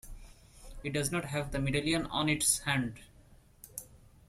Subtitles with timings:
[0.83, 3.01] It does not have the medallion on its hand.